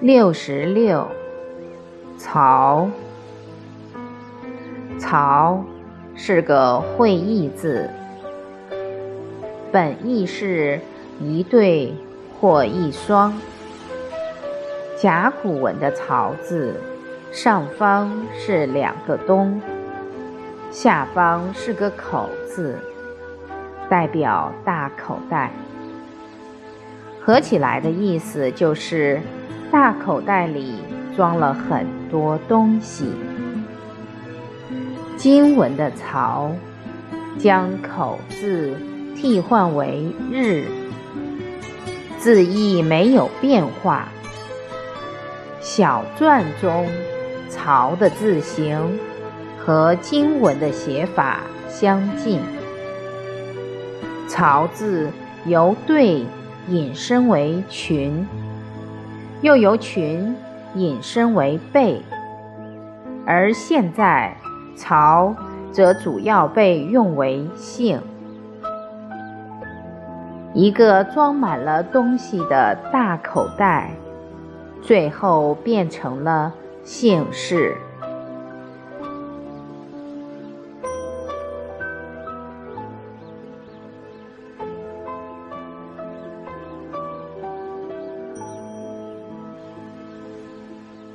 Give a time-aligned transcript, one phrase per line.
[0.00, 1.08] 六十六，
[2.16, 2.88] 曹。
[4.96, 5.64] 曹
[6.14, 7.90] 是个会意字，
[9.72, 10.80] 本意是
[11.20, 11.92] 一对
[12.40, 13.36] 或一双。
[14.96, 16.74] 甲骨文的“曹”字，
[17.32, 19.60] 上方是两个东，
[20.70, 22.78] 下方是个口字，
[23.88, 25.50] 代表大口袋。
[27.20, 29.20] 合起来的意思就是。
[29.70, 30.74] 大口袋里
[31.14, 33.12] 装了很多东西。
[35.16, 36.52] 经文的“曹”
[37.38, 38.74] 将口字
[39.14, 40.64] 替换为日，
[42.18, 44.08] 字意没有变化。
[45.60, 46.86] 小篆中
[47.50, 48.98] “曹”的字形
[49.58, 52.40] 和经文的写法相近
[54.28, 55.10] ，“曹”字
[55.44, 56.24] 由对
[56.68, 58.26] 引申为群。
[59.40, 60.34] 又由群
[60.74, 62.02] 引申为备，
[63.24, 64.36] 而现在
[64.74, 65.32] “曹”
[65.70, 68.00] 则主要被用为姓。
[70.54, 73.92] 一个装满了东西的大口袋，
[74.82, 77.76] 最后变成了姓氏。